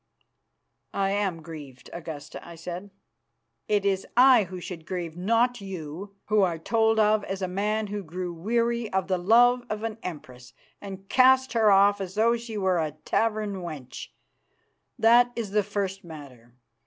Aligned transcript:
"I 0.95 1.11
am 1.11 1.43
grieved, 1.43 1.91
Augusta," 1.93 2.43
I 2.43 2.55
said. 2.55 2.89
"It 3.67 3.85
is 3.85 4.07
I 4.17 4.45
who 4.45 4.59
should 4.59 4.87
grieve, 4.87 5.15
not 5.15 5.61
you, 5.61 6.15
who 6.25 6.41
are 6.41 6.57
told 6.57 6.97
of 6.99 7.23
as 7.25 7.43
a 7.43 7.47
man 7.47 7.85
who 7.85 8.01
grew 8.03 8.33
weary 8.33 8.91
of 8.91 9.07
the 9.07 9.19
love 9.19 9.63
of 9.69 9.83
an 9.83 9.99
Empress, 10.01 10.53
and 10.81 11.07
cast 11.07 11.53
her 11.53 11.69
off 11.69 12.01
as 12.01 12.15
though 12.15 12.35
she 12.35 12.57
were 12.57 12.79
a 12.79 12.93
tavern 13.05 13.57
wench. 13.57 14.07
That 14.97 15.31
is 15.35 15.51
the 15.51 15.61
first 15.61 16.03
matter. 16.03 16.55